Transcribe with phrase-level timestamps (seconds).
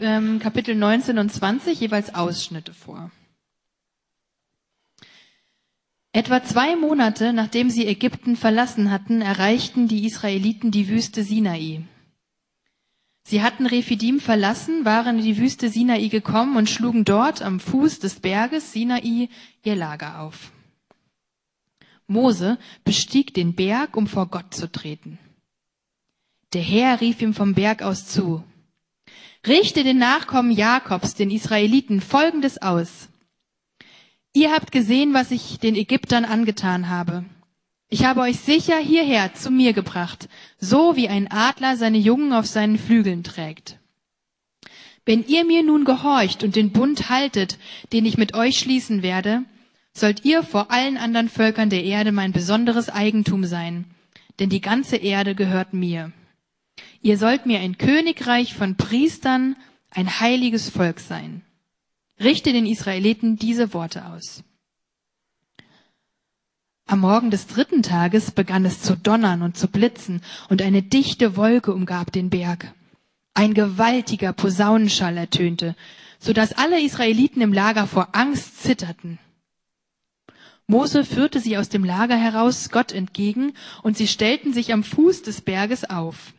[0.00, 3.10] ähm, Kapitel 19 und 20 jeweils Ausschnitte vor.
[6.12, 11.82] Etwa zwei Monate nachdem sie Ägypten verlassen hatten, erreichten die Israeliten die Wüste Sinai.
[13.24, 17.98] Sie hatten Rephidim verlassen, waren in die Wüste Sinai gekommen und schlugen dort am Fuß
[17.98, 19.28] des Berges Sinai
[19.62, 20.52] ihr Lager auf.
[22.06, 25.18] Mose bestieg den Berg, um vor Gott zu treten.
[26.52, 28.44] Der Herr rief ihm vom Berg aus zu.
[29.46, 33.08] Richte den Nachkommen Jakobs, den Israeliten, Folgendes aus.
[34.32, 37.24] Ihr habt gesehen, was ich den Ägyptern angetan habe.
[37.88, 40.28] Ich habe euch sicher hierher zu mir gebracht,
[40.58, 43.78] so wie ein Adler seine Jungen auf seinen Flügeln trägt.
[45.04, 47.58] Wenn ihr mir nun gehorcht und den Bund haltet,
[47.92, 49.44] den ich mit euch schließen werde,
[49.92, 53.84] sollt ihr vor allen anderen Völkern der Erde mein besonderes Eigentum sein,
[54.40, 56.10] denn die ganze Erde gehört mir.
[57.06, 59.54] Ihr sollt mir ein Königreich von Priestern,
[59.90, 61.42] ein heiliges Volk sein.
[62.18, 64.42] Richte den Israeliten diese Worte aus.
[66.84, 71.36] Am Morgen des dritten Tages begann es zu donnern und zu blitzen, und eine dichte
[71.36, 72.74] Wolke umgab den Berg.
[73.34, 75.76] Ein gewaltiger Posaunenschall ertönte,
[76.18, 79.20] so dass alle Israeliten im Lager vor Angst zitterten.
[80.66, 83.52] Mose führte sie aus dem Lager heraus Gott entgegen,
[83.84, 86.32] und sie stellten sich am Fuß des Berges auf.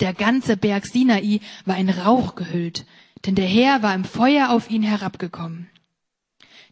[0.00, 2.86] Der ganze Berg Sinai war in Rauch gehüllt,
[3.26, 5.68] denn der Herr war im Feuer auf ihn herabgekommen.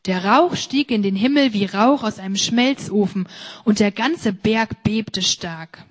[0.06, 3.28] Der Rauch stieg in den Himmel wie Rauch aus einem Schmelzofen,
[3.64, 5.84] und der ganze Berg bebte stark.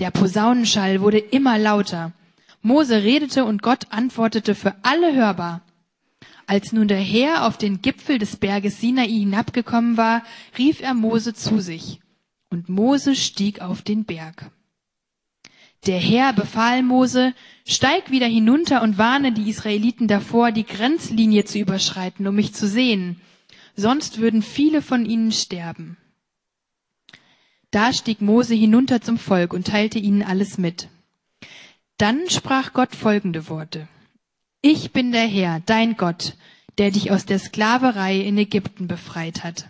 [0.00, 2.12] Der Posaunenschall wurde immer lauter.
[2.60, 5.62] Mose redete und Gott antwortete für alle hörbar.
[6.48, 10.22] Als nun der Herr auf den Gipfel des Berges Sinai hinabgekommen war,
[10.58, 12.00] rief er Mose zu sich,
[12.50, 14.50] und Mose stieg auf den Berg.
[15.86, 17.32] Der Herr befahl Mose,
[17.64, 22.66] steig wieder hinunter und warne die Israeliten davor, die Grenzlinie zu überschreiten, um mich zu
[22.66, 23.20] sehen.
[23.76, 25.96] Sonst würden viele von ihnen sterben.
[27.70, 30.88] Da stieg Mose hinunter zum Volk und teilte ihnen alles mit.
[31.98, 33.86] Dann sprach Gott folgende Worte.
[34.62, 36.34] Ich bin der Herr, dein Gott,
[36.78, 39.68] der dich aus der Sklaverei in Ägypten befreit hat.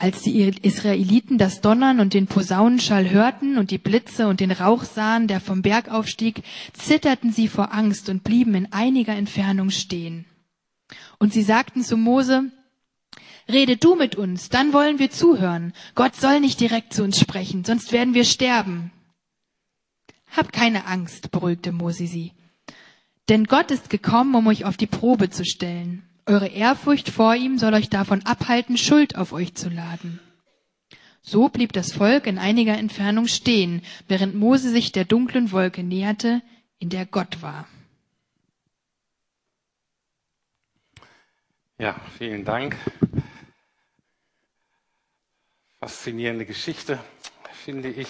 [0.00, 4.84] Als die Israeliten das Donnern und den Posaunenschall hörten und die Blitze und den Rauch
[4.84, 10.24] sahen, der vom Berg aufstieg, zitterten sie vor Angst und blieben in einiger Entfernung stehen.
[11.18, 12.52] Und sie sagten zu Mose,
[13.50, 15.72] Rede du mit uns, dann wollen wir zuhören.
[15.94, 18.92] Gott soll nicht direkt zu uns sprechen, sonst werden wir sterben.
[20.30, 22.34] Hab keine Angst, beruhigte Mose sie.
[23.28, 26.07] Denn Gott ist gekommen, um euch auf die Probe zu stellen.
[26.28, 30.20] Eure Ehrfurcht vor ihm soll euch davon abhalten, Schuld auf euch zu laden.
[31.22, 36.42] So blieb das Volk in einiger Entfernung stehen, während Mose sich der dunklen Wolke näherte,
[36.78, 37.66] in der Gott war.
[41.78, 42.76] Ja, vielen Dank.
[45.80, 46.98] Faszinierende Geschichte,
[47.64, 48.08] finde ich.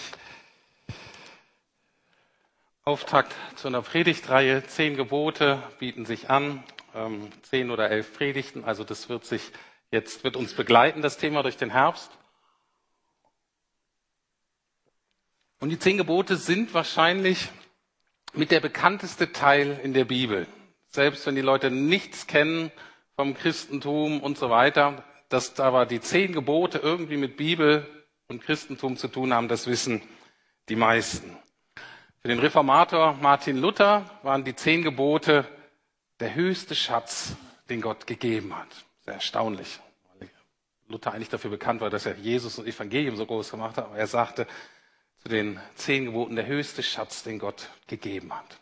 [2.83, 4.67] Auftakt zu einer Predigtreihe.
[4.67, 6.65] Zehn Gebote bieten sich an
[6.95, 8.65] ähm, zehn oder elf Predigten.
[8.65, 9.43] Also das wird sich
[9.91, 12.11] jetzt, wird uns begleiten, das Thema durch den Herbst.
[15.61, 17.51] Und die zehn Gebote sind wahrscheinlich
[18.33, 20.47] mit der bekannteste Teil in der Bibel.
[20.89, 22.71] Selbst wenn die Leute nichts kennen
[23.17, 27.87] vom Christentum und so weiter, dass aber die zehn Gebote irgendwie mit Bibel
[28.29, 30.03] und Christentum zu tun haben, das wissen
[30.69, 31.37] die meisten.
[32.21, 35.47] Für den Reformator Martin Luther waren die zehn Gebote
[36.21, 37.37] der höchste Schatz,
[37.69, 38.69] den Gott gegeben hat.
[39.05, 39.81] Sehr erstaunlich,
[40.89, 43.87] Luther eigentlich dafür bekannt war, dass er Jesus und Evangelium so groß gemacht hat.
[43.87, 44.47] Aber er sagte
[45.19, 48.59] zu den zehn Geboten, der höchste Schatz, den Gott gegeben hat.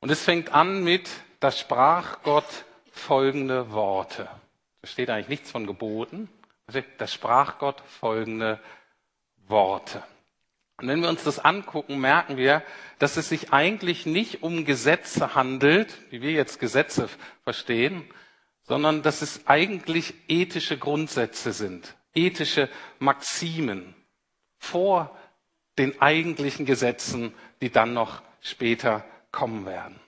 [0.00, 1.08] Und es fängt an mit,
[1.38, 4.28] da sprach Gott folgende Worte.
[4.80, 6.28] Da steht eigentlich nichts von Geboten.
[6.98, 8.60] Da sprach Gott folgende
[9.46, 10.02] Worte.
[10.78, 12.62] Und wenn wir uns das angucken, merken wir,
[12.98, 17.08] dass es sich eigentlich nicht um Gesetze handelt, wie wir jetzt Gesetze
[17.44, 18.04] verstehen,
[18.62, 23.94] sondern dass es eigentlich ethische Grundsätze sind, ethische Maximen
[24.58, 25.16] vor
[25.78, 29.98] den eigentlichen Gesetzen, die dann noch später kommen werden.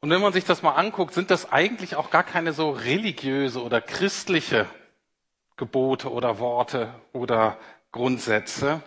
[0.00, 3.62] Und wenn man sich das mal anguckt, sind das eigentlich auch gar keine so religiöse
[3.62, 4.66] oder christliche
[5.56, 7.56] Gebote oder Worte oder
[7.92, 8.82] Grundsätze,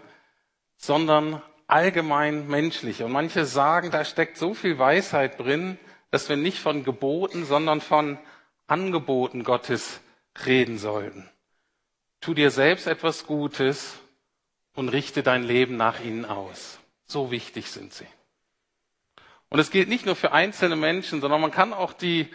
[0.77, 3.05] sondern allgemein menschliche.
[3.05, 5.79] Und manche sagen, da steckt so viel Weisheit drin,
[6.11, 8.17] dass wir nicht von Geboten, sondern von
[8.67, 10.01] Angeboten Gottes
[10.45, 11.29] reden sollten.
[12.21, 13.99] Tu dir selbst etwas Gutes
[14.75, 16.79] und richte dein Leben nach ihnen aus.
[17.05, 18.07] So wichtig sind sie.
[19.49, 22.29] Und es gilt nicht nur für einzelne Menschen, sondern man kann auch die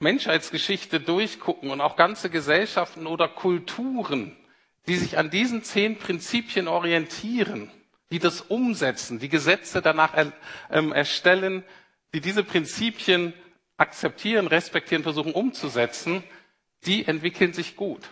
[0.00, 4.36] Menschheitsgeschichte durchgucken und auch ganze Gesellschaften oder Kulturen,
[4.86, 7.70] die sich an diesen zehn Prinzipien orientieren,
[8.10, 10.32] die das umsetzen, die Gesetze danach er,
[10.70, 11.64] ähm, erstellen,
[12.12, 13.32] die diese Prinzipien
[13.76, 16.22] akzeptieren, respektieren, versuchen umzusetzen,
[16.84, 18.10] die entwickeln sich gut.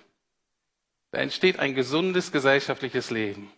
[1.11, 3.51] Da entsteht ein gesundes gesellschaftliches Leben.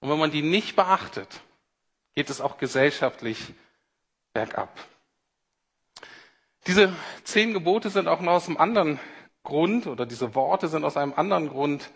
[0.00, 1.40] Und wenn man die nicht beachtet,
[2.14, 3.38] geht es auch gesellschaftlich
[4.32, 4.78] bergab.
[6.66, 6.94] Diese
[7.24, 9.00] zehn Gebote sind auch noch aus einem anderen
[9.42, 11.90] Grund oder diese Worte sind aus einem anderen Grund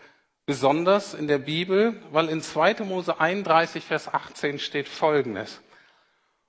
[0.47, 2.85] besonders in der Bibel, weil in 2.
[2.85, 5.61] Mose 31, Vers 18 steht Folgendes.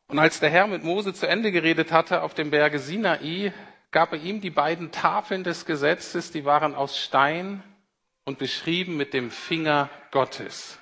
[0.07, 3.53] Und als der Herr mit Mose zu Ende geredet hatte auf dem Berge Sinai,
[3.91, 7.63] gab er ihm die beiden Tafeln des Gesetzes, die waren aus Stein
[8.25, 10.79] und beschrieben mit dem Finger Gottes.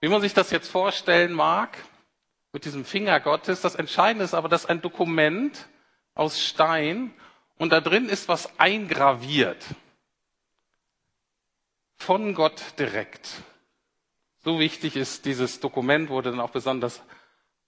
[0.00, 1.76] Wie man sich das jetzt vorstellen mag,
[2.52, 5.66] mit diesem Finger Gottes, das Entscheidende ist aber, dass ein Dokument
[6.14, 7.12] aus Stein
[7.58, 9.64] und da drin ist was eingraviert.
[12.04, 13.30] Von Gott direkt.
[14.44, 17.00] So wichtig ist dieses Dokument, wurde dann auch besonders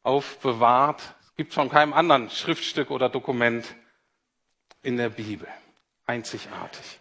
[0.02, 1.00] aufbewahrt.
[1.22, 3.64] Es gibt von keinem anderen Schriftstück oder Dokument
[4.82, 5.48] in der Bibel.
[6.04, 7.00] Einzigartig.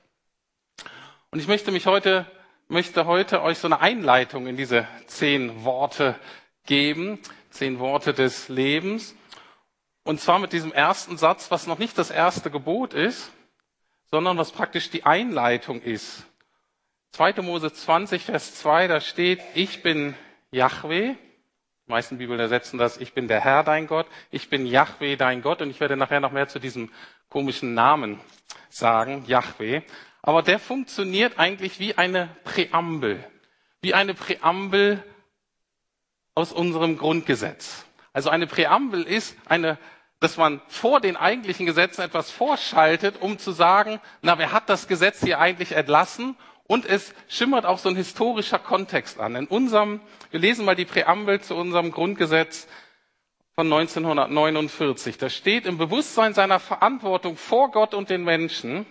[1.30, 2.26] Und ich möchte mich heute,
[2.70, 6.18] möchte heute euch so eine Einleitung in diese zehn Worte
[6.66, 9.14] geben, zehn Worte des Lebens.
[10.06, 13.30] Und zwar mit diesem ersten Satz, was noch nicht das erste Gebot ist,
[14.10, 16.24] sondern was praktisch die Einleitung ist.
[17.16, 17.42] 2.
[17.44, 20.16] Mose 20, Vers 2, da steht, ich bin
[20.52, 21.14] Yahweh.
[21.14, 25.42] Die meisten Bibeln ersetzen das, ich bin der Herr dein Gott, ich bin Yahweh dein
[25.42, 26.92] Gott und ich werde nachher noch mehr zu diesem
[27.30, 28.20] komischen Namen
[28.68, 29.84] sagen, Yahweh.
[30.24, 33.24] Aber der funktioniert eigentlich wie eine Präambel,
[33.80, 35.02] wie eine Präambel
[36.34, 37.86] aus unserem Grundgesetz.
[38.12, 39.78] Also eine Präambel ist eine
[40.20, 44.88] dass man vor den eigentlichen Gesetzen etwas vorschaltet, um zu sagen, na, wer hat das
[44.88, 46.38] Gesetz hier eigentlich entlassen?
[46.68, 49.36] Und es schimmert auch so ein historischer Kontext an.
[49.36, 50.02] In unserem,
[50.32, 52.68] wir lesen mal die Präambel zu unserem Grundgesetz
[53.54, 55.18] von 1949.
[55.18, 58.86] Da steht im Bewusstsein seiner Verantwortung vor Gott und den Menschen,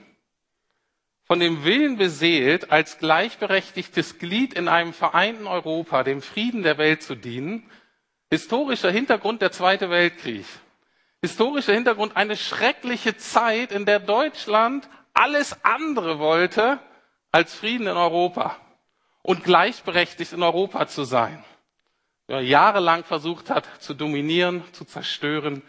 [1.26, 7.02] von dem Willen beseelt, als gleichberechtigtes Glied in einem vereinten Europa dem Frieden der Welt
[7.02, 7.70] zu dienen,
[8.30, 10.44] historischer Hintergrund der Zweite Weltkrieg
[11.24, 16.78] historischer Hintergrund eine schreckliche Zeit, in der Deutschland alles andere wollte
[17.34, 18.56] als Frieden in Europa
[19.22, 21.44] und gleichberechtigt in Europa zu sein.
[22.28, 25.64] Ja, jahrelang versucht hat zu dominieren, zu zerstören,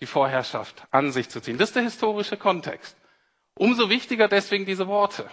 [0.00, 1.58] die Vorherrschaft an sich zu ziehen.
[1.58, 2.96] Das ist der historische Kontext.
[3.54, 5.30] Umso wichtiger deswegen diese Worte.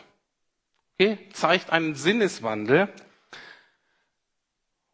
[1.00, 2.90] Okay, zeigt einen Sinneswandel,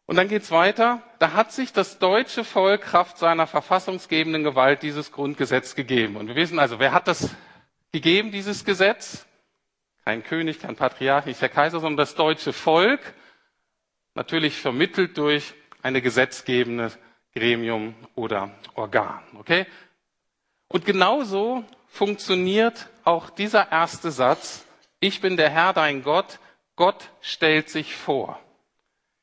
[0.06, 1.02] und dann geht's weiter.
[1.18, 6.16] Da hat sich das deutsche Volk Kraft seiner verfassungsgebenden Gewalt dieses Grundgesetz gegeben.
[6.16, 7.30] Und wir wissen also, wer hat das
[7.90, 9.26] gegeben, dieses Gesetz?
[10.04, 13.14] Kein König, kein Patriarch, nicht der Kaiser, sondern das deutsche Volk.
[14.14, 16.92] Natürlich vermittelt durch eine gesetzgebende
[17.34, 19.22] Gremium oder Organ.
[19.38, 19.66] Okay?
[20.68, 24.66] Und genauso funktioniert auch dieser erste Satz.
[25.00, 26.38] Ich bin der Herr, dein Gott.
[26.76, 28.40] Gott stellt sich vor.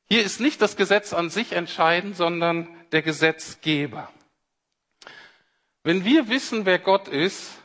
[0.08, 4.10] Hier ist nicht das Gesetz an sich entscheidend, sondern der Gesetzgeber.
[5.84, 7.61] Wenn wir wissen, wer Gott ist,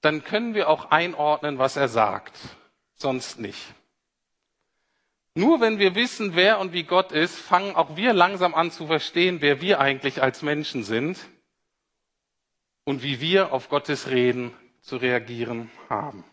[0.00, 2.36] dann können wir auch einordnen, was er sagt,
[2.94, 3.74] sonst nicht.
[5.34, 8.86] Nur wenn wir wissen, wer und wie Gott ist, fangen auch wir langsam an zu
[8.86, 11.18] verstehen, wer wir eigentlich als Menschen sind
[12.84, 16.24] und wie wir auf Gottes Reden zu reagieren haben.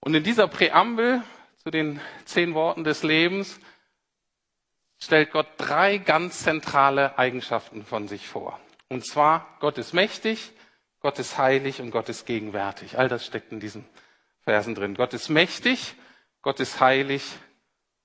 [0.00, 1.22] Und in dieser Präambel
[1.62, 3.60] zu den zehn Worten des Lebens
[4.98, 8.58] stellt Gott drei ganz zentrale Eigenschaften von sich vor.
[8.88, 10.50] Und zwar, Gott ist mächtig,
[11.02, 12.98] Gott ist heilig und Gott ist gegenwärtig.
[12.98, 13.84] All das steckt in diesen
[14.44, 14.94] Versen drin.
[14.94, 15.94] Gott ist mächtig,
[16.42, 17.24] Gott ist heilig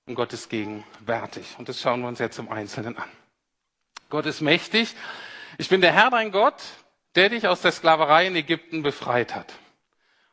[0.06, 1.54] und Gott ist gegenwärtig.
[1.58, 3.08] Und das schauen wir uns jetzt im Einzelnen an.
[4.10, 4.94] Gott ist mächtig.
[5.58, 6.60] Ich bin der Herr dein Gott,
[7.14, 9.52] der dich aus der Sklaverei in Ägypten befreit hat.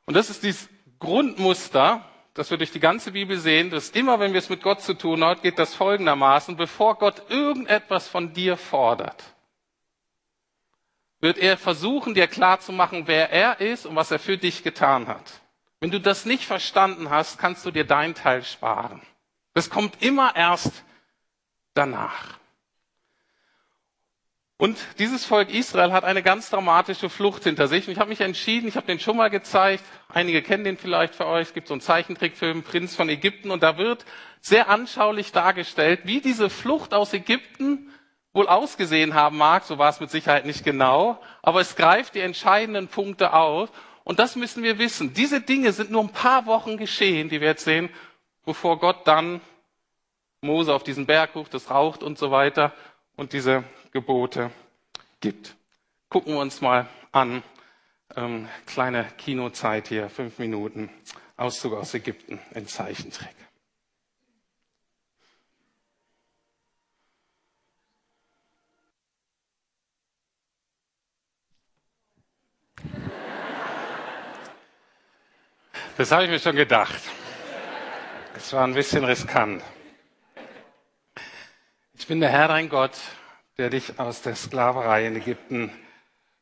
[0.05, 0.69] Und das ist dieses
[0.99, 4.81] Grundmuster, dass wir durch die ganze Bibel sehen, dass immer, wenn wir es mit Gott
[4.81, 9.34] zu tun haben, geht das folgendermaßen, bevor Gott irgendetwas von dir fordert,
[11.25, 15.41] wird er versuchen, dir klarzumachen, wer er ist und was er für dich getan hat.
[15.79, 19.01] Wenn du das nicht verstanden hast, kannst du dir deinen Teil sparen.
[19.55, 20.83] Das kommt immer erst
[21.73, 22.37] danach.
[24.57, 27.87] Und dieses Volk Israel hat eine ganz dramatische Flucht hinter sich.
[27.87, 31.15] Und ich habe mich entschieden, ich habe den schon mal gezeigt, einige kennen den vielleicht
[31.15, 34.05] für euch, es gibt so einen Zeichentrickfilm, Prinz von Ägypten, und da wird
[34.41, 37.91] sehr anschaulich dargestellt, wie diese Flucht aus Ägypten
[38.35, 42.19] wohl ausgesehen haben mag, so war es mit Sicherheit nicht genau, aber es greift die
[42.19, 43.69] entscheidenden Punkte auf.
[44.03, 45.13] Und das müssen wir wissen.
[45.15, 47.89] Diese Dinge sind nur ein paar Wochen geschehen, die wir jetzt sehen,
[48.45, 49.41] bevor Gott dann
[50.41, 52.73] Mose auf diesen Berg ruft, das raucht und so weiter
[53.15, 54.51] und diese Gebote
[55.21, 55.55] gibt.
[56.09, 57.41] Gucken wir uns mal an.
[58.15, 60.89] Ähm, kleine Kinozeit hier, fünf Minuten.
[61.37, 63.44] Auszug aus Ägypten in Zeichentrick.
[75.97, 77.01] Das habe ich mir schon gedacht.
[78.35, 79.63] Es war ein bisschen riskant.
[81.93, 82.97] Ich bin der Herr dein Gott,
[83.57, 85.71] der dich aus der Sklaverei in Ägypten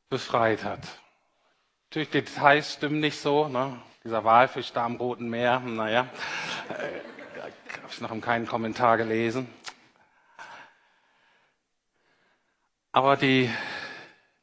[0.09, 0.79] befreit hat.
[1.85, 3.47] Natürlich, die Details stimmen nicht so.
[3.47, 3.79] Ne?
[4.03, 6.09] Dieser Walfisch da am Roten Meer, naja,
[6.69, 9.47] äh, habe ich noch in keinen Kommentar gelesen.
[12.91, 13.51] Aber die,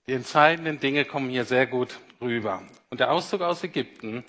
[0.07, 2.62] die entscheidenden Dinge kommen hier sehr gut rüber.
[2.90, 4.25] Und der Auszug aus Ägypten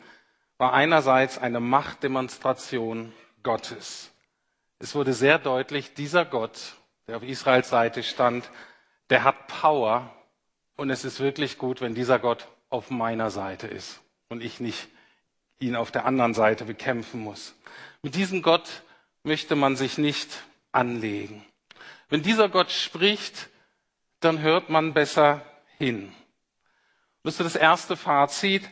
[0.62, 4.12] war einerseits eine Machtdemonstration Gottes.
[4.78, 6.76] Es wurde sehr deutlich, dieser Gott,
[7.08, 8.48] der auf Israels Seite stand,
[9.10, 10.16] der hat Power
[10.78, 14.88] und es ist wirklich gut, wenn dieser Gott auf meiner Seite ist und ich nicht
[15.58, 17.56] ihn auf der anderen Seite bekämpfen muss.
[18.04, 18.84] Mit diesem Gott
[19.24, 20.30] möchte man sich nicht
[20.72, 21.44] anlegen.
[22.08, 23.50] Wenn dieser Gott spricht,
[24.20, 25.44] dann hört man besser
[25.80, 26.14] hin.
[27.24, 28.70] Das ist das erste Fazit.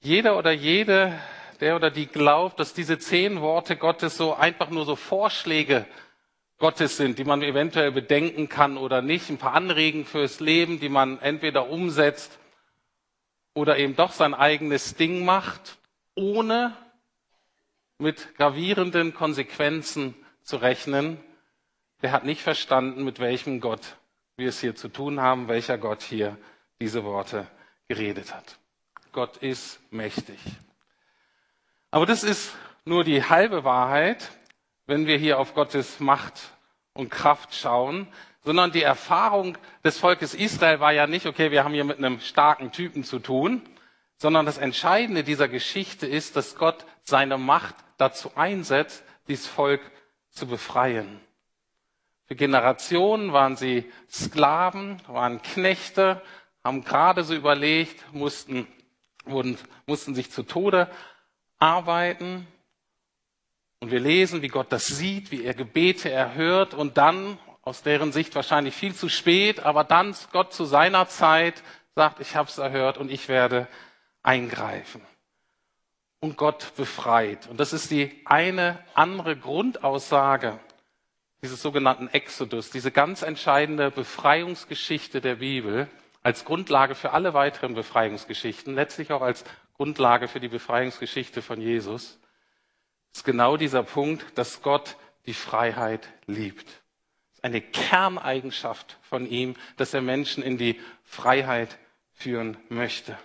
[0.00, 1.18] Jeder oder jede,
[1.60, 5.86] der oder die glaubt, dass diese zehn Worte Gottes so einfach nur so Vorschläge
[6.58, 10.88] Gottes sind, die man eventuell bedenken kann oder nicht, ein paar Anregen fürs Leben, die
[10.88, 12.38] man entweder umsetzt
[13.54, 15.78] oder eben doch sein eigenes Ding macht,
[16.14, 16.76] ohne
[17.98, 21.18] mit gravierenden Konsequenzen zu rechnen,
[22.02, 23.96] der hat nicht verstanden, mit welchem Gott
[24.36, 26.38] wir es hier zu tun haben, welcher Gott hier
[26.80, 27.48] diese Worte
[27.88, 28.58] geredet hat.
[29.12, 30.38] Gott ist mächtig.
[31.90, 34.30] Aber das ist nur die halbe Wahrheit,
[34.86, 36.34] wenn wir hier auf Gottes Macht
[36.94, 38.08] und Kraft schauen,
[38.42, 42.20] sondern die Erfahrung des Volkes Israel war ja nicht, okay, wir haben hier mit einem
[42.20, 43.62] starken Typen zu tun,
[44.16, 49.80] sondern das Entscheidende dieser Geschichte ist, dass Gott seine Macht dazu einsetzt, dieses Volk
[50.30, 51.20] zu befreien.
[52.24, 56.22] Für Generationen waren sie Sklaven, waren Knechte,
[56.64, 58.66] haben gerade so überlegt, mussten
[59.30, 60.90] wurden, mussten sich zu Tode
[61.58, 62.46] arbeiten.
[63.80, 68.12] Und wir lesen, wie Gott das sieht, wie er Gebete erhört und dann, aus deren
[68.12, 71.62] Sicht wahrscheinlich viel zu spät, aber dann Gott zu seiner Zeit
[71.94, 73.68] sagt, ich habe es erhört und ich werde
[74.22, 75.02] eingreifen.
[76.20, 77.46] Und Gott befreit.
[77.48, 80.58] Und das ist die eine andere Grundaussage
[81.42, 85.88] dieses sogenannten Exodus, diese ganz entscheidende Befreiungsgeschichte der Bibel
[86.28, 89.44] als Grundlage für alle weiteren Befreiungsgeschichten, letztlich auch als
[89.78, 92.18] Grundlage für die Befreiungsgeschichte von Jesus,
[93.14, 96.66] ist genau dieser Punkt, dass Gott die Freiheit liebt.
[96.66, 101.78] Das ist eine Kerneigenschaft von ihm, dass er Menschen in die Freiheit
[102.12, 103.16] führen möchte.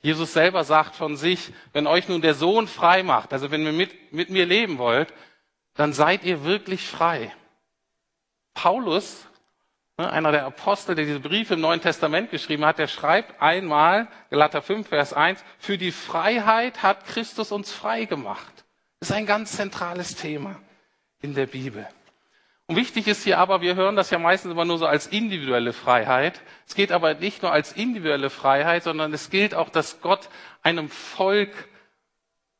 [0.00, 3.72] Jesus selber sagt von sich, wenn euch nun der Sohn frei macht, also wenn ihr
[3.72, 5.12] mit, mit mir leben wollt,
[5.74, 7.30] dann seid ihr wirklich frei.
[8.54, 9.26] Paulus
[9.96, 14.62] einer der Apostel, der diese Briefe im Neuen Testament geschrieben hat, der schreibt einmal, Galater
[14.62, 18.64] 5, Vers 1, für die Freiheit hat Christus uns frei gemacht.
[19.00, 20.56] Das ist ein ganz zentrales Thema
[21.20, 21.86] in der Bibel.
[22.66, 25.72] Und wichtig ist hier aber, wir hören das ja meistens immer nur so als individuelle
[25.72, 26.40] Freiheit.
[26.66, 30.30] Es geht aber nicht nur als individuelle Freiheit, sondern es gilt auch, dass Gott
[30.62, 31.50] einem Volk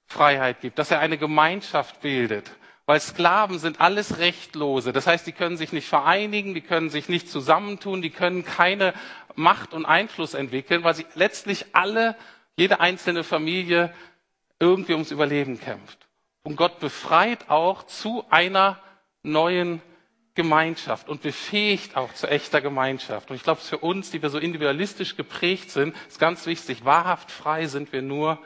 [0.06, 2.50] Freiheit gibt, dass er eine Gemeinschaft bildet.
[2.86, 4.92] Weil Sklaven sind alles Rechtlose.
[4.92, 8.92] Das heißt, die können sich nicht vereinigen, die können sich nicht zusammentun, die können keine
[9.34, 12.16] Macht und Einfluss entwickeln, weil sie letztlich alle,
[12.56, 13.94] jede einzelne Familie
[14.58, 16.08] irgendwie ums Überleben kämpft.
[16.42, 18.80] Und Gott befreit auch zu einer
[19.22, 19.80] neuen
[20.34, 23.30] Gemeinschaft und befähigt auch zu echter Gemeinschaft.
[23.30, 27.30] Und ich glaube, für uns, die wir so individualistisch geprägt sind, ist ganz wichtig, wahrhaft
[27.30, 28.38] frei sind wir nur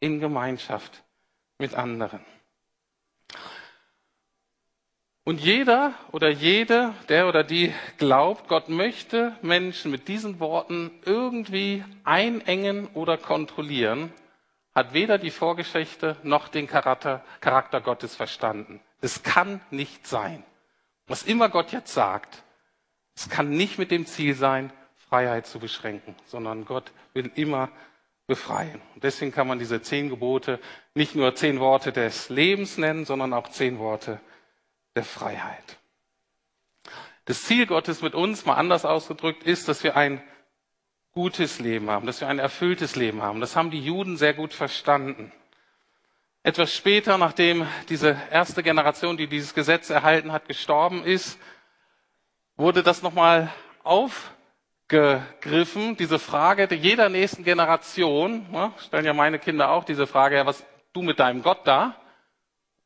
[0.00, 1.04] in Gemeinschaft
[1.58, 2.20] mit anderen.
[5.26, 11.82] Und jeder oder jede, der oder die glaubt, Gott möchte Menschen mit diesen Worten irgendwie
[12.04, 14.12] einengen oder kontrollieren,
[14.74, 18.80] hat weder die Vorgeschichte noch den Charakter, Charakter Gottes verstanden.
[19.00, 20.44] Es kann nicht sein.
[21.06, 22.42] Was immer Gott jetzt sagt,
[23.16, 24.72] es kann nicht mit dem Ziel sein,
[25.08, 27.70] Freiheit zu beschränken, sondern Gott will immer
[28.26, 28.80] befreien.
[28.94, 30.58] Und deswegen kann man diese zehn Gebote
[30.94, 34.20] nicht nur zehn Worte des Lebens nennen, sondern auch zehn Worte
[34.94, 35.78] der Freiheit.
[37.24, 40.22] Das Ziel Gottes mit uns, mal anders ausgedrückt, ist, dass wir ein
[41.12, 43.40] gutes Leben haben, dass wir ein erfülltes Leben haben.
[43.40, 45.32] Das haben die Juden sehr gut verstanden.
[46.42, 51.38] Etwas später, nachdem diese erste Generation, die dieses Gesetz erhalten hat, gestorben ist,
[52.56, 53.50] wurde das nochmal
[53.82, 60.44] aufgegriffen, diese Frage jeder nächsten Generation, ne, stellen ja meine Kinder auch diese Frage, ja,
[60.44, 61.96] was du mit deinem Gott da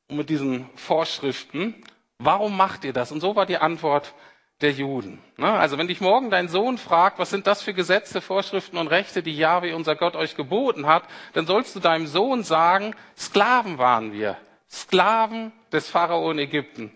[0.06, 1.82] und mit diesen Vorschriften,
[2.18, 3.12] warum macht ihr das?
[3.12, 4.14] Und so war die Antwort
[4.60, 5.22] der Juden.
[5.36, 5.50] Ne?
[5.50, 9.22] Also wenn dich morgen dein Sohn fragt, was sind das für Gesetze, Vorschriften und Rechte,
[9.22, 14.12] die Jahwe, unser Gott, euch geboten hat, dann sollst du deinem Sohn sagen, Sklaven waren
[14.12, 14.36] wir,
[14.68, 16.92] Sklaven des Pharao in Ägypten.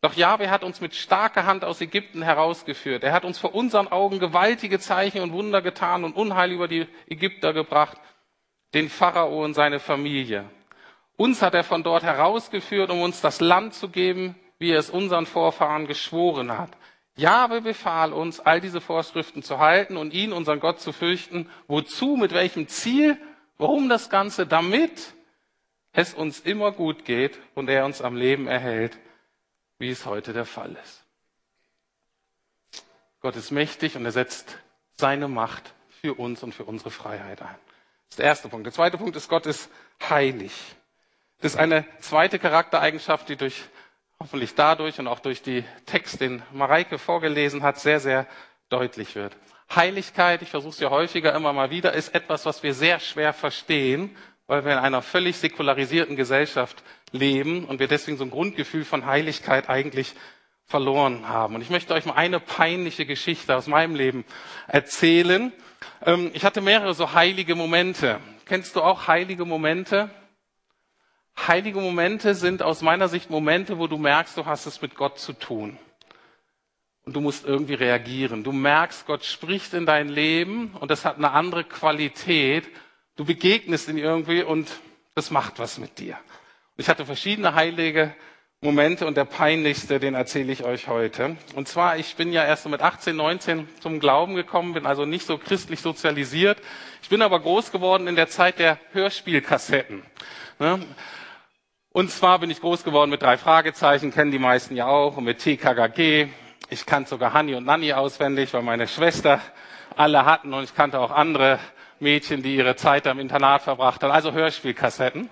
[0.00, 3.04] Doch Jahwe hat uns mit starker Hand aus Ägypten herausgeführt.
[3.04, 6.88] Er hat uns vor unseren Augen gewaltige Zeichen und Wunder getan und Unheil über die
[7.08, 7.98] Ägypter gebracht,
[8.74, 10.44] den Pharao und seine Familie.
[11.16, 14.90] Uns hat er von dort herausgeführt, um uns das Land zu geben, wie er es
[14.90, 16.70] unseren Vorfahren geschworen hat.
[17.16, 21.50] Jahwe befahl uns, all diese Vorschriften zu halten und ihn, unseren Gott, zu fürchten.
[21.66, 23.18] Wozu, mit welchem Ziel,
[23.58, 24.46] warum das Ganze?
[24.46, 25.14] Damit
[25.92, 28.96] es uns immer gut geht und er uns am Leben erhält,
[29.78, 31.04] wie es heute der Fall ist.
[33.20, 34.58] Gott ist mächtig und er setzt
[34.94, 37.48] seine Macht für uns und für unsere Freiheit ein.
[37.48, 38.66] Das ist der erste Punkt.
[38.66, 39.68] Der zweite Punkt ist, Gott ist
[40.08, 40.52] heilig.
[41.40, 43.64] Das ist eine zweite Charaktereigenschaft, die durch
[44.22, 48.28] hoffentlich dadurch und auch durch die Text, den Mareike vorgelesen hat, sehr, sehr
[48.68, 49.36] deutlich wird.
[49.74, 53.32] Heiligkeit, ich versuche es ja häufiger immer mal wieder, ist etwas, was wir sehr schwer
[53.32, 58.84] verstehen, weil wir in einer völlig säkularisierten Gesellschaft leben und wir deswegen so ein Grundgefühl
[58.84, 60.14] von Heiligkeit eigentlich
[60.66, 61.56] verloren haben.
[61.56, 64.24] Und ich möchte euch mal eine peinliche Geschichte aus meinem Leben
[64.68, 65.52] erzählen.
[66.06, 68.20] Ähm, ich hatte mehrere so heilige Momente.
[68.44, 70.10] Kennst du auch heilige Momente?
[71.38, 75.18] Heilige Momente sind aus meiner Sicht Momente, wo du merkst, du hast es mit Gott
[75.18, 75.78] zu tun.
[77.04, 78.44] Und du musst irgendwie reagieren.
[78.44, 82.68] Du merkst, Gott spricht in dein Leben und das hat eine andere Qualität.
[83.16, 84.70] Du begegnest ihn irgendwie und
[85.14, 86.16] das macht was mit dir.
[86.76, 88.14] Ich hatte verschiedene heilige
[88.60, 91.36] Momente und der peinlichste, den erzähle ich euch heute.
[91.56, 95.26] Und zwar, ich bin ja erst mit 18, 19 zum Glauben gekommen, bin also nicht
[95.26, 96.58] so christlich sozialisiert.
[97.02, 100.04] Ich bin aber groß geworden in der Zeit der Hörspielkassetten.
[100.60, 100.80] Ne?
[101.94, 105.24] Und zwar bin ich groß geworden mit drei Fragezeichen, kennen die meisten ja auch, und
[105.24, 106.28] mit TKKG.
[106.70, 109.42] Ich kannte sogar Hanni und Nanni auswendig, weil meine Schwester
[109.94, 111.58] alle hatten und ich kannte auch andere
[112.00, 115.28] Mädchen, die ihre Zeit am Internat verbracht haben, also Hörspielkassetten.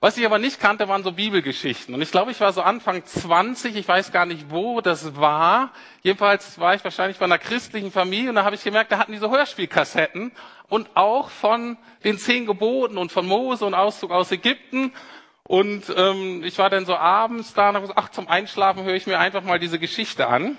[0.00, 1.94] Was ich aber nicht kannte, waren so Bibelgeschichten.
[1.94, 5.70] Und ich glaube, ich war so Anfang 20, ich weiß gar nicht, wo das war.
[6.02, 9.12] Jedenfalls war ich wahrscheinlich bei einer christlichen Familie und da habe ich gemerkt, da hatten
[9.12, 10.32] die so Hörspielkassetten
[10.68, 14.92] und auch von den zehn Geboten und von Mose und Auszug aus Ägypten.
[15.46, 18.94] Und ähm, ich war dann so abends da und habe gesagt, ach, zum Einschlafen höre
[18.94, 20.56] ich mir einfach mal diese Geschichte an.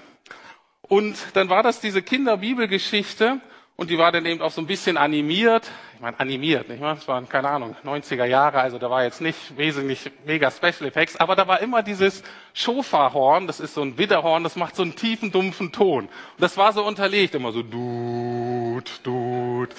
[0.83, 3.41] Und dann war das diese Kinderbibelgeschichte
[3.75, 5.71] und die war dann eben auch so ein bisschen animiert.
[5.95, 6.93] Ich meine, animiert, nicht wahr?
[6.95, 11.15] Das waren, keine Ahnung, 90er Jahre, also da war jetzt nicht wesentlich mega Special Effects,
[11.15, 12.21] aber da war immer dieses
[12.53, 16.05] Schofahorn, das ist so ein Widderhorn, das macht so einen tiefen, dumpfen Ton.
[16.05, 19.69] Und das war so unterlegt, immer so dut, dut.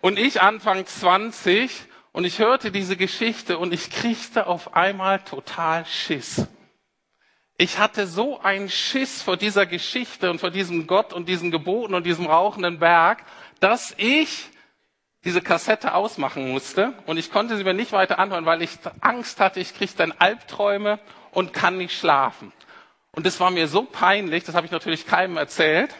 [0.00, 5.84] Und ich Anfang 20 und ich hörte diese Geschichte und ich kriegte auf einmal total
[5.86, 6.46] Schiss.
[7.58, 11.94] Ich hatte so einen Schiss vor dieser Geschichte und vor diesem Gott und diesen Geboten
[11.94, 13.24] und diesem rauchenden Berg,
[13.60, 14.48] dass ich
[15.24, 19.38] diese Kassette ausmachen musste und ich konnte sie mir nicht weiter anhören, weil ich Angst
[19.40, 20.98] hatte, ich kriege dann Albträume
[21.30, 22.52] und kann nicht schlafen.
[23.12, 25.94] Und das war mir so peinlich, das habe ich natürlich keinem erzählt.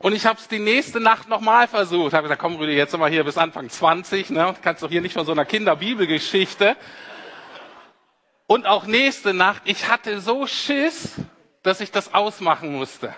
[0.00, 2.12] Und ich habe es die nächste Nacht nochmal versucht.
[2.12, 4.54] Habe gesagt, komm Rüdi, jetzt mal hier bis Anfang 20, ne?
[4.62, 6.76] Kannst doch hier nicht von so einer Kinderbibelgeschichte.
[8.46, 11.14] Und auch nächste Nacht, ich hatte so Schiss,
[11.62, 13.14] dass ich das ausmachen musste.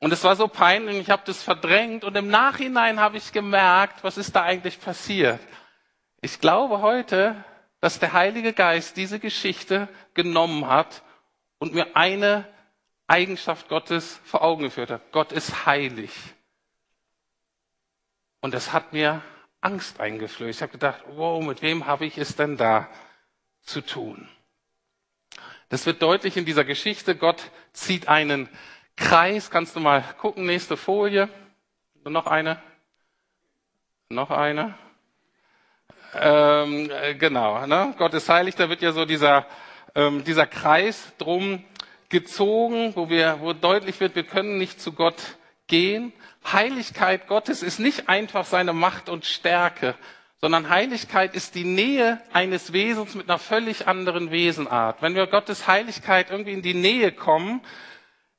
[0.00, 4.02] Und es war so peinlich, ich habe das verdrängt und im Nachhinein habe ich gemerkt,
[4.02, 5.40] was ist da eigentlich passiert.
[6.20, 7.36] Ich glaube heute,
[7.80, 11.02] dass der Heilige Geist diese Geschichte genommen hat
[11.58, 12.46] und mir eine
[13.08, 15.12] Eigenschaft Gottes vor Augen geführt hat.
[15.12, 16.12] Gott ist heilig.
[18.40, 19.22] Und das hat mir
[19.60, 20.58] Angst eingeflößt.
[20.58, 22.88] Ich habe gedacht, wow, mit wem habe ich es denn da
[23.62, 24.28] zu tun?
[25.70, 27.16] Das wird deutlich in dieser Geschichte.
[27.16, 28.48] Gott zieht einen
[28.96, 29.50] Kreis.
[29.50, 31.28] Kannst du mal gucken, nächste Folie.
[32.04, 32.62] Noch eine.
[34.10, 34.78] Noch eine.
[36.14, 37.94] Ähm, äh, genau, ne?
[37.98, 39.46] Gott ist heilig, da wird ja so dieser,
[39.94, 41.64] ähm, dieser Kreis drum
[42.08, 46.12] gezogen, wo wir, wo deutlich wird, wir können nicht zu Gott gehen.
[46.50, 49.94] Heiligkeit Gottes ist nicht einfach seine Macht und Stärke,
[50.40, 55.02] sondern Heiligkeit ist die Nähe eines Wesens mit einer völlig anderen Wesenart.
[55.02, 57.60] Wenn wir Gottes Heiligkeit irgendwie in die Nähe kommen,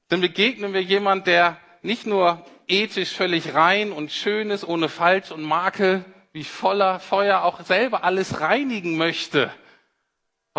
[0.08, 5.32] dann begegnen wir jemand, der nicht nur ethisch völlig rein und schön ist, ohne Falsch
[5.32, 9.52] und Makel, wie voller Feuer auch selber alles reinigen möchte,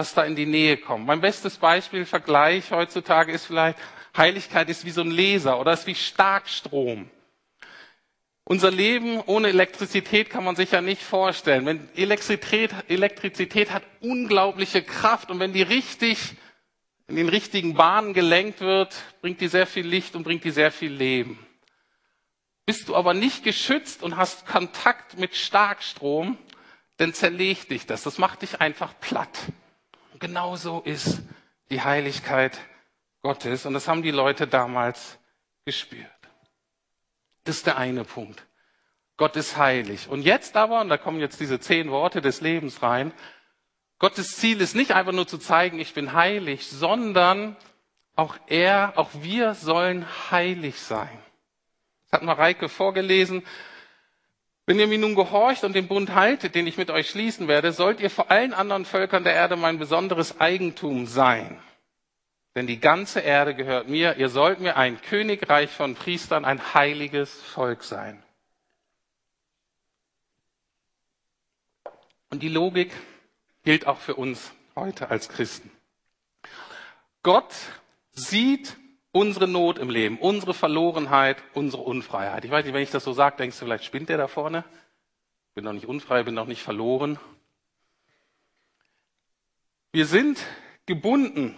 [0.00, 1.06] was da in die Nähe kommt.
[1.06, 3.76] Mein bestes Beispiel, Vergleich heutzutage ist vielleicht,
[4.16, 7.10] Heiligkeit ist wie so ein Laser oder ist wie Starkstrom.
[8.44, 11.66] Unser Leben ohne Elektrizität kann man sich ja nicht vorstellen.
[11.66, 16.34] Wenn Elektrizität, Elektrizität hat unglaubliche Kraft und wenn die richtig
[17.06, 20.72] in den richtigen Bahnen gelenkt wird, bringt die sehr viel Licht und bringt die sehr
[20.72, 21.38] viel Leben.
[22.64, 26.38] Bist du aber nicht geschützt und hast Kontakt mit Starkstrom,
[26.96, 28.02] dann zerlegt dich das.
[28.02, 29.38] Das macht dich einfach platt.
[30.20, 31.22] Genauso ist
[31.70, 32.58] die Heiligkeit
[33.22, 33.66] Gottes.
[33.66, 35.18] Und das haben die Leute damals
[35.64, 36.06] gespürt.
[37.44, 38.46] Das ist der eine Punkt.
[39.16, 40.08] Gott ist heilig.
[40.08, 43.12] Und jetzt aber, und da kommen jetzt diese zehn Worte des Lebens rein,
[43.98, 47.56] Gottes Ziel ist nicht einfach nur zu zeigen, ich bin heilig, sondern
[48.16, 51.18] auch er, auch wir sollen heilig sein.
[52.04, 53.42] Das hat Mareike vorgelesen.
[54.66, 57.72] Wenn ihr mir nun gehorcht und den Bund haltet, den ich mit euch schließen werde,
[57.72, 61.60] sollt ihr vor allen anderen Völkern der Erde mein besonderes Eigentum sein.
[62.54, 64.16] Denn die ganze Erde gehört mir.
[64.16, 68.22] Ihr sollt mir ein Königreich von Priestern, ein heiliges Volk sein.
[72.28, 72.92] Und die Logik
[73.64, 75.70] gilt auch für uns heute als Christen.
[77.22, 77.52] Gott
[78.12, 78.76] sieht
[79.12, 82.44] unsere Not im Leben, unsere Verlorenheit, unsere Unfreiheit.
[82.44, 84.64] Ich weiß nicht, wenn ich das so sage, denkst du, vielleicht spinnt der da vorne?
[85.48, 87.18] Ich bin doch nicht unfrei, bin doch nicht verloren.
[89.92, 90.38] Wir sind
[90.86, 91.56] gebunden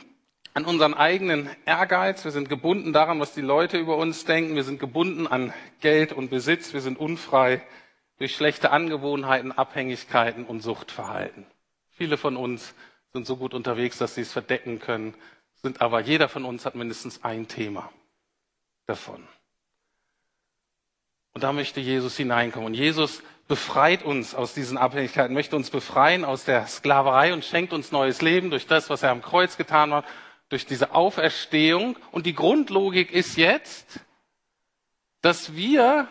[0.54, 4.64] an unseren eigenen Ehrgeiz, wir sind gebunden daran, was die Leute über uns denken, wir
[4.64, 7.62] sind gebunden an Geld und Besitz, wir sind unfrei
[8.18, 11.46] durch schlechte Angewohnheiten, Abhängigkeiten und Suchtverhalten.
[11.90, 12.74] Viele von uns
[13.12, 15.14] sind so gut unterwegs, dass sie es verdecken können,
[15.62, 17.90] sind aber jeder von uns hat mindestens ein Thema
[18.86, 19.26] davon.
[21.34, 22.66] Und da möchte Jesus hineinkommen.
[22.66, 27.72] Und Jesus befreit uns aus diesen Abhängigkeiten, möchte uns befreien aus der Sklaverei und schenkt
[27.72, 30.04] uns neues Leben durch das, was er am Kreuz getan hat
[30.48, 31.96] durch diese Auferstehung.
[32.10, 34.00] Und die Grundlogik ist jetzt,
[35.22, 36.08] dass wir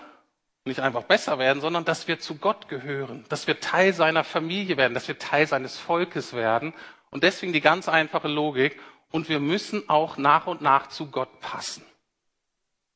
[0.65, 4.77] nicht einfach besser werden, sondern dass wir zu Gott gehören, dass wir Teil seiner Familie
[4.77, 6.73] werden, dass wir Teil seines Volkes werden.
[7.11, 8.79] Und deswegen die ganz einfache Logik.
[9.11, 11.83] Und wir müssen auch nach und nach zu Gott passen.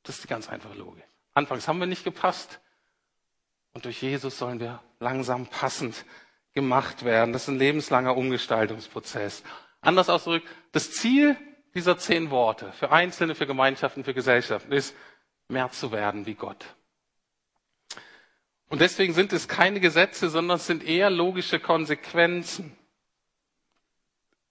[0.03, 1.03] Das ist die ganz einfache Logik.
[1.33, 2.59] Anfangs haben wir nicht gepasst.
[3.73, 6.05] Und durch Jesus sollen wir langsam passend
[6.53, 7.33] gemacht werden.
[7.33, 9.43] Das ist ein lebenslanger Umgestaltungsprozess.
[9.81, 11.35] Anders ausgedrückt, das Ziel
[11.73, 14.95] dieser zehn Worte für Einzelne, für Gemeinschaften, für Gesellschaften ist,
[15.49, 16.65] mehr zu werden wie Gott.
[18.69, 22.75] Und deswegen sind es keine Gesetze, sondern es sind eher logische Konsequenzen.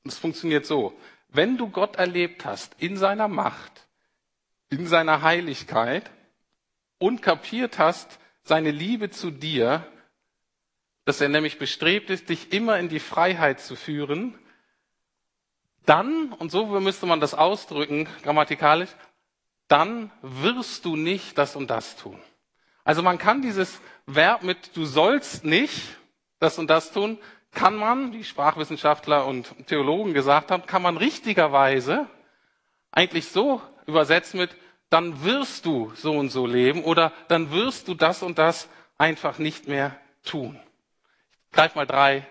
[0.05, 0.95] Und es funktioniert so.
[1.35, 3.89] Wenn du Gott erlebt hast in seiner Macht,
[4.71, 6.09] in seiner Heiligkeit
[6.99, 9.85] und kapiert hast seine Liebe zu dir,
[11.05, 14.39] dass er nämlich bestrebt ist, dich immer in die Freiheit zu führen,
[15.87, 18.91] dann, und so müsste man das ausdrücken, grammatikalisch,
[19.67, 22.19] dann wirst du nicht das und das tun.
[22.85, 25.97] Also man kann dieses Verb mit du sollst nicht
[26.39, 27.19] das und das tun,
[27.55, 32.07] kann man, wie Sprachwissenschaftler und Theologen gesagt haben, kann man richtigerweise
[32.91, 34.57] eigentlich so übersetzen mit
[34.91, 39.39] dann wirst du so und so leben oder dann wirst du das und das einfach
[39.39, 40.61] nicht mehr tun.
[41.47, 42.27] Ich greife mal drei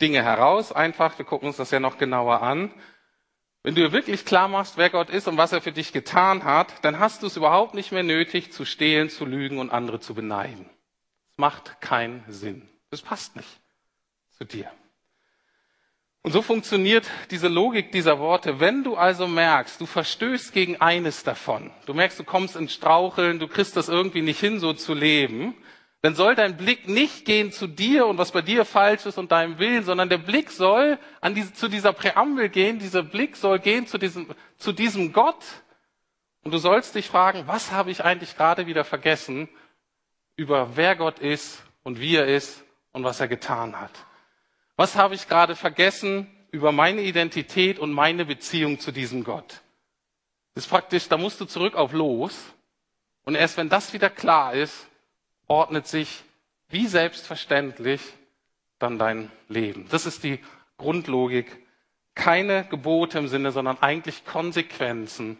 [0.00, 2.72] Dinge heraus, einfach, wir gucken uns das ja noch genauer an.
[3.62, 6.84] Wenn du wirklich klar machst, wer Gott ist und was er für dich getan hat,
[6.84, 10.14] dann hast du es überhaupt nicht mehr nötig, zu stehlen, zu lügen und andere zu
[10.14, 10.64] beneiden.
[11.30, 12.68] Das macht keinen Sinn.
[12.90, 13.61] Das passt nicht
[14.42, 14.70] zu dir.
[16.22, 18.60] Und so funktioniert diese Logik dieser Worte.
[18.60, 23.38] Wenn du also merkst, du verstößt gegen eines davon, du merkst, du kommst ins Straucheln,
[23.38, 25.54] du kriegst das irgendwie nicht hin, so zu leben,
[26.00, 29.30] dann soll dein Blick nicht gehen zu dir und was bei dir falsch ist und
[29.30, 33.60] deinem Willen, sondern der Blick soll an diese, zu dieser Präambel gehen, dieser Blick soll
[33.60, 34.26] gehen zu diesem,
[34.56, 35.44] zu diesem Gott.
[36.42, 39.48] Und du sollst dich fragen, was habe ich eigentlich gerade wieder vergessen
[40.34, 43.92] über wer Gott ist und wie er ist und was er getan hat.
[44.76, 49.60] Was habe ich gerade vergessen über meine Identität und meine Beziehung zu diesem Gott?
[50.54, 52.36] Das ist praktisch, da musst du zurück auf los.
[53.24, 54.88] Und erst wenn das wieder klar ist,
[55.46, 56.24] ordnet sich
[56.68, 58.00] wie selbstverständlich
[58.78, 59.86] dann dein Leben.
[59.90, 60.40] Das ist die
[60.78, 61.58] Grundlogik
[62.14, 65.38] keine Gebote im Sinne, sondern eigentlich Konsequenzen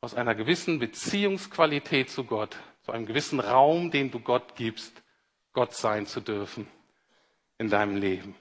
[0.00, 5.02] aus einer gewissen Beziehungsqualität zu Gott, zu einem gewissen Raum, den du Gott gibst,
[5.52, 6.66] Gott sein zu dürfen
[7.58, 8.34] in deinem Leben.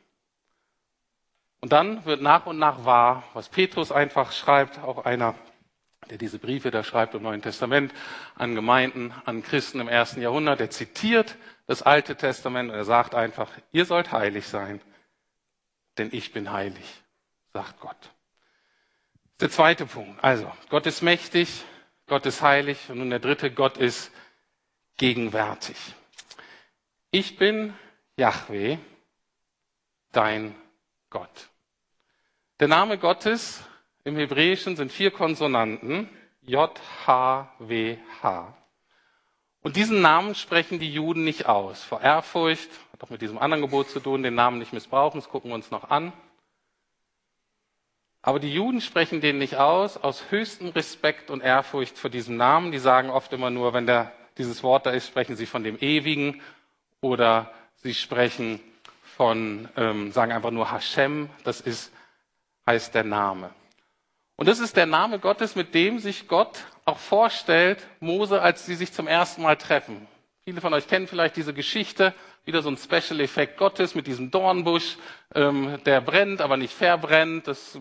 [1.59, 5.35] Und dann wird nach und nach wahr, was Petrus einfach schreibt, auch einer,
[6.09, 7.93] der diese Briefe da schreibt im Neuen Testament
[8.35, 13.15] an Gemeinden, an Christen im ersten Jahrhundert, der zitiert das Alte Testament und er sagt
[13.15, 14.79] einfach, ihr sollt heilig sein,
[15.97, 17.03] denn ich bin heilig,
[17.51, 18.11] sagt Gott.
[19.39, 20.23] Der zweite Punkt.
[20.23, 21.63] Also, Gott ist mächtig,
[22.07, 24.11] Gott ist heilig und nun der dritte, Gott ist
[24.97, 25.77] gegenwärtig.
[27.11, 27.73] Ich bin
[28.15, 28.77] Yahweh,
[30.17, 30.55] dein
[31.11, 31.49] Gott.
[32.59, 33.63] Der Name Gottes
[34.03, 36.09] im Hebräischen sind vier Konsonanten,
[36.41, 36.71] J,
[37.05, 38.57] H, W, H.
[39.61, 41.83] Und diesen Namen sprechen die Juden nicht aus.
[41.83, 45.29] Vor Ehrfurcht, hat auch mit diesem anderen Gebot zu tun, den Namen nicht missbrauchen, das
[45.29, 46.11] gucken wir uns noch an.
[48.23, 52.71] Aber die Juden sprechen den nicht aus, aus höchstem Respekt und Ehrfurcht vor diesem Namen.
[52.71, 55.77] Die sagen oft immer nur, wenn der, dieses Wort da ist, sprechen sie von dem
[55.79, 56.41] Ewigen
[57.01, 58.59] oder sie sprechen
[59.17, 61.91] von, ähm, sagen einfach nur Hashem, das ist,
[62.67, 63.49] heißt der Name.
[64.35, 68.75] Und das ist der Name Gottes, mit dem sich Gott auch vorstellt, Mose, als sie
[68.75, 70.07] sich zum ersten Mal treffen.
[70.45, 72.13] Viele von euch kennen vielleicht diese Geschichte,
[72.45, 74.97] wieder so ein Special Effekt Gottes mit diesem Dornbusch,
[75.33, 77.47] ähm, der brennt, aber nicht verbrennt.
[77.47, 77.77] Das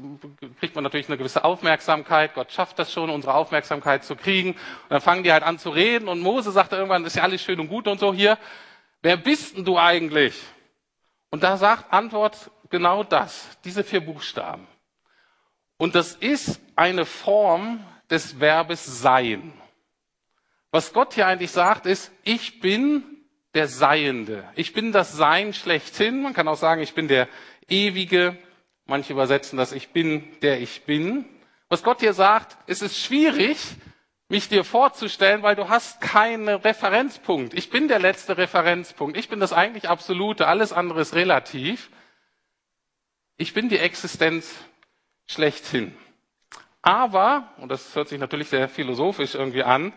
[0.59, 2.35] kriegt man natürlich eine gewisse Aufmerksamkeit.
[2.35, 4.53] Gott schafft das schon, unsere Aufmerksamkeit zu kriegen.
[4.53, 7.43] Und dann fangen die halt an zu reden und Mose sagt irgendwann, ist ja alles
[7.43, 8.39] schön und gut und so hier.
[9.03, 10.35] Wer bist denn du eigentlich?
[11.31, 14.67] Und da sagt Antwort genau das, diese vier Buchstaben.
[15.79, 19.53] Und das ist eine Form des Verbes sein.
[20.71, 23.03] Was Gott hier eigentlich sagt, ist, ich bin
[23.55, 24.45] der Seiende.
[24.55, 26.23] Ich bin das Sein schlechthin.
[26.23, 27.29] Man kann auch sagen, ich bin der
[27.69, 28.37] Ewige.
[28.85, 31.25] Manche übersetzen das, ich bin der ich bin.
[31.69, 33.59] Was Gott hier sagt, es ist schwierig,
[34.29, 37.55] mich dir vorzustellen, weil du hast keinen Referenzpunkt.
[37.55, 39.17] Ich bin der letzte Referenzpunkt.
[39.17, 40.49] Ich bin das eigentlich Absolute.
[40.49, 41.91] Alles andere ist relativ.
[43.37, 44.55] Ich bin die Existenz
[45.27, 45.97] schlechthin.
[46.83, 49.93] Aber, und das hört sich natürlich sehr philosophisch irgendwie an,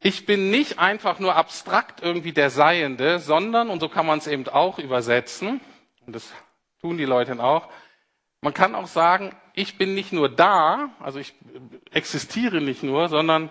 [0.00, 4.28] ich bin nicht einfach nur abstrakt irgendwie der Seiende, sondern, und so kann man es
[4.28, 5.60] eben auch übersetzen,
[6.06, 6.32] und das
[6.80, 7.68] tun die Leute auch,
[8.40, 11.34] man kann auch sagen, ich bin nicht nur da, also ich
[11.90, 13.50] existiere nicht nur, sondern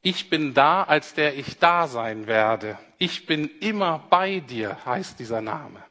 [0.00, 2.78] ich bin da, als der ich da sein werde.
[2.98, 5.82] Ich bin immer bei dir, heißt dieser Name.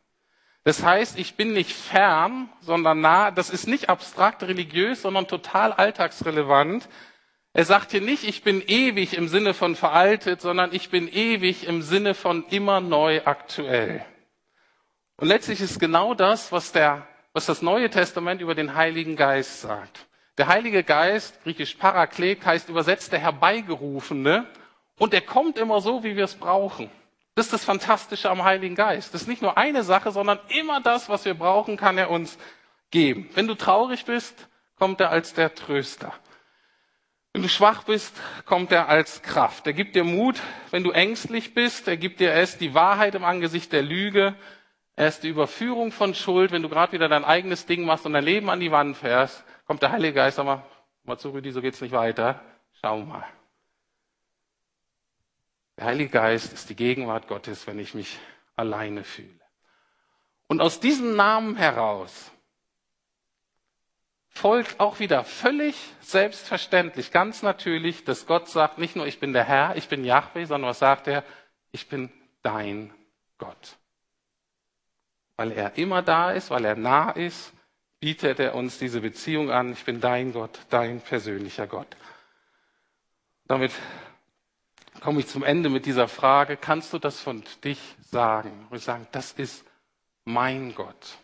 [0.63, 3.31] Das heißt, ich bin nicht fern, sondern nah.
[3.31, 6.87] Das ist nicht abstrakt religiös, sondern total alltagsrelevant.
[7.53, 11.67] Er sagt hier nicht, ich bin ewig im Sinne von veraltet, sondern ich bin ewig
[11.67, 14.05] im Sinne von immer neu aktuell.
[15.17, 19.61] Und letztlich ist genau das, was, der, was das Neue Testament über den Heiligen Geist
[19.61, 20.07] sagt.
[20.37, 24.47] Der Heilige Geist, griechisch Paraklet, heißt übersetzt der Herbeigerufene.
[24.97, 26.89] Und er kommt immer so, wie wir es brauchen.
[27.35, 29.13] Das ist das Fantastische am Heiligen Geist.
[29.13, 32.37] Das ist nicht nur eine Sache, sondern immer das, was wir brauchen, kann er uns
[32.91, 33.29] geben.
[33.33, 36.13] Wenn du traurig bist, kommt er als der Tröster.
[37.33, 38.13] Wenn du schwach bist,
[38.45, 39.65] kommt er als Kraft.
[39.65, 40.41] Er gibt dir Mut,
[40.71, 41.87] wenn du ängstlich bist.
[41.87, 44.35] Er gibt dir erst die Wahrheit im Angesicht der Lüge.
[44.95, 46.51] Er ist die Überführung von Schuld.
[46.51, 49.43] Wenn du gerade wieder dein eigenes Ding machst und dein Leben an die Wand fährst,
[49.65, 50.63] kommt der Heilige Geist, sag mal,
[51.03, 52.41] mal zu Rüdi, so geht's nicht weiter.
[52.81, 53.25] Schau mal.
[55.77, 58.19] Der Heilige Geist ist die Gegenwart Gottes, wenn ich mich
[58.55, 59.39] alleine fühle.
[60.47, 62.31] Und aus diesem Namen heraus
[64.27, 69.43] folgt auch wieder völlig selbstverständlich, ganz natürlich, dass Gott sagt, nicht nur ich bin der
[69.45, 71.23] Herr, ich bin Yahweh, sondern was sagt er?
[71.71, 72.93] Ich bin dein
[73.37, 73.77] Gott.
[75.37, 77.53] Weil er immer da ist, weil er nah ist,
[77.99, 79.73] bietet er uns diese Beziehung an.
[79.73, 81.95] Ich bin dein Gott, dein persönlicher Gott.
[83.45, 83.71] Damit
[85.01, 88.67] komme ich zum Ende mit dieser Frage, kannst du das von dich sagen?
[88.69, 89.65] Und ich sagen, das ist
[90.25, 91.17] mein Gott.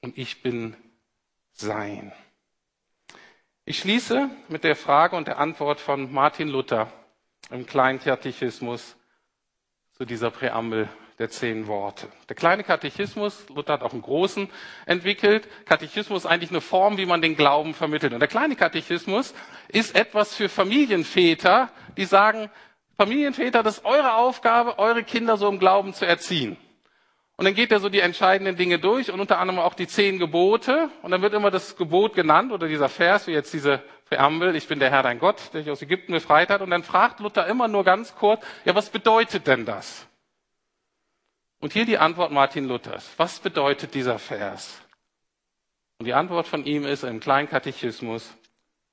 [0.00, 0.76] Und ich bin
[1.52, 2.12] sein.
[3.64, 6.90] Ich schließe mit der Frage und der Antwort von Martin Luther
[7.50, 10.88] im kleinen zu dieser Präambel
[11.20, 12.08] der zehn Worte.
[12.30, 14.48] Der kleine Katechismus, Luther hat auch einen großen
[14.86, 15.46] entwickelt.
[15.66, 18.14] Katechismus ist eigentlich eine Form, wie man den Glauben vermittelt.
[18.14, 19.34] Und der kleine Katechismus
[19.68, 22.50] ist etwas für Familienväter, die sagen,
[22.96, 26.56] Familienväter, das ist eure Aufgabe, eure Kinder so im Glauben zu erziehen.
[27.36, 30.18] Und dann geht er so die entscheidenden Dinge durch und unter anderem auch die zehn
[30.18, 30.88] Gebote.
[31.02, 34.68] Und dann wird immer das Gebot genannt oder dieser Vers, wie jetzt diese Präambel, ich
[34.68, 36.62] bin der Herr dein Gott, der dich aus Ägypten befreit hat.
[36.62, 40.06] Und dann fragt Luther immer nur ganz kurz, ja, was bedeutet denn das?
[41.60, 43.10] Und hier die Antwort Martin Luthers.
[43.18, 44.80] Was bedeutet dieser Vers?
[45.98, 48.34] Und die Antwort von ihm ist im kleinen Katechismus,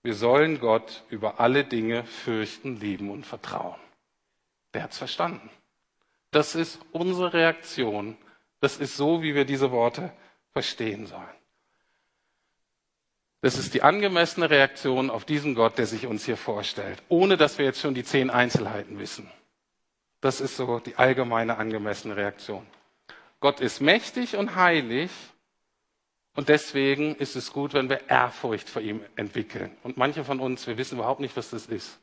[0.04, 3.80] wir sollen Gott über alle Dinge fürchten, lieben und vertrauen.
[4.74, 5.50] Der hat's verstanden.
[6.32, 8.18] Das ist unsere Reaktion.
[8.60, 10.12] Das ist so, wie wir diese Worte
[10.52, 11.24] verstehen sollen.
[13.42, 17.58] Das ist die angemessene Reaktion auf diesen Gott, der sich uns hier vorstellt, ohne dass
[17.58, 19.32] wir jetzt schon die zehn Einzelheiten wissen.
[20.22, 22.66] Das ist so die allgemeine angemessene Reaktion.
[23.40, 25.12] Gott ist mächtig und heilig
[26.36, 29.76] und deswegen ist es gut, wenn wir Ehrfurcht vor ihm entwickeln.
[29.84, 32.00] Und manche von uns, wir wissen überhaupt nicht, was das ist.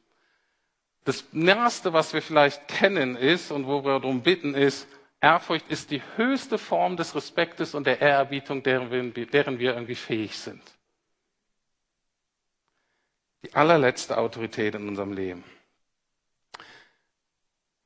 [1.04, 4.88] Das Nächste, was wir vielleicht kennen ist und wo wir darum bitten, ist,
[5.20, 9.94] Ehrfurcht ist die höchste Form des Respektes und der Ehrerbietung, deren wir, deren wir irgendwie
[9.94, 10.62] fähig sind.
[13.44, 15.44] Die allerletzte Autorität in unserem Leben.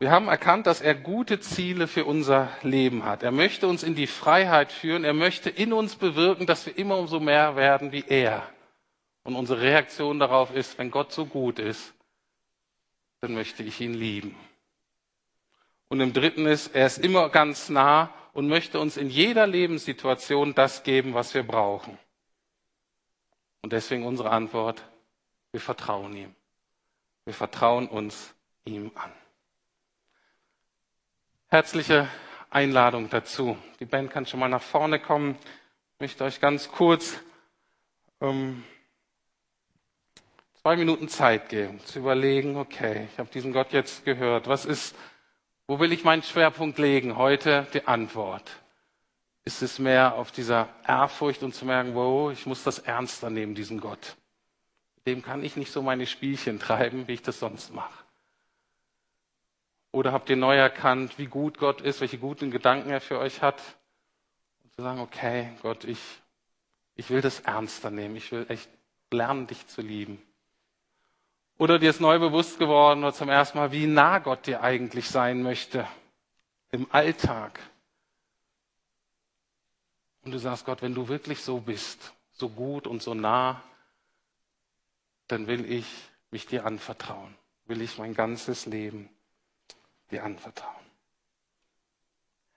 [0.00, 3.24] Wir haben erkannt, dass er gute Ziele für unser Leben hat.
[3.24, 5.04] Er möchte uns in die Freiheit führen.
[5.04, 8.48] Er möchte in uns bewirken, dass wir immer umso mehr werden wie er.
[9.24, 11.94] Und unsere Reaktion darauf ist, wenn Gott so gut ist,
[13.20, 14.36] dann möchte ich ihn lieben.
[15.88, 20.54] Und im dritten ist, er ist immer ganz nah und möchte uns in jeder Lebenssituation
[20.54, 21.98] das geben, was wir brauchen.
[23.62, 24.84] Und deswegen unsere Antwort,
[25.50, 26.34] wir vertrauen ihm.
[27.24, 28.34] Wir vertrauen uns
[28.64, 29.12] ihm an.
[31.50, 32.06] Herzliche
[32.50, 33.56] Einladung dazu.
[33.80, 35.34] Die Band kann schon mal nach vorne kommen.
[35.94, 37.18] Ich möchte euch ganz kurz
[38.20, 38.64] ähm,
[40.60, 44.46] zwei Minuten Zeit geben, zu überlegen, okay, ich habe diesen Gott jetzt gehört.
[44.46, 44.94] Was ist,
[45.66, 47.16] wo will ich meinen Schwerpunkt legen?
[47.16, 48.50] Heute die Antwort.
[49.46, 53.54] Ist es mehr auf dieser Ehrfurcht und zu merken, wow, ich muss das ernster nehmen,
[53.54, 54.18] diesen Gott.
[55.06, 58.04] Dem kann ich nicht so meine Spielchen treiben, wie ich das sonst mache.
[59.90, 63.40] Oder habt ihr neu erkannt, wie gut Gott ist, welche guten Gedanken er für euch
[63.40, 63.60] hat?
[64.62, 66.00] Und zu sagen, okay, Gott, ich,
[66.94, 68.16] ich will das ernster nehmen.
[68.16, 68.68] Ich will echt
[69.10, 70.22] lernen, dich zu lieben.
[71.56, 75.08] Oder dir ist neu bewusst geworden oder zum ersten Mal, wie nah Gott dir eigentlich
[75.08, 75.88] sein möchte
[76.70, 77.58] im Alltag.
[80.22, 83.62] Und du sagst, Gott, wenn du wirklich so bist, so gut und so nah,
[85.26, 85.86] dann will ich
[86.30, 89.08] mich dir anvertrauen, will ich mein ganzes Leben
[90.10, 90.74] dir anvertrauen.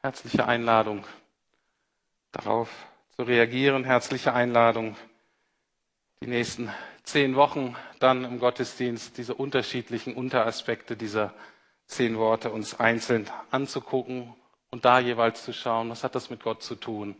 [0.01, 1.05] Herzliche Einladung,
[2.31, 2.69] darauf
[3.15, 3.83] zu reagieren.
[3.83, 4.95] Herzliche Einladung,
[6.21, 6.71] die nächsten
[7.03, 11.33] zehn Wochen dann im Gottesdienst diese unterschiedlichen Unteraspekte dieser
[11.85, 14.33] zehn Worte uns einzeln anzugucken
[14.69, 17.15] und da jeweils zu schauen, was hat das mit Gott zu tun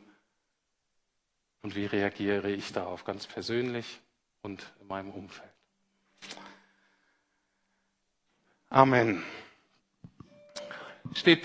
[1.61, 3.99] und wie reagiere ich darauf ganz persönlich
[4.41, 5.51] und in meinem Umfeld.
[8.69, 9.23] Amen.
[11.13, 11.39] Steht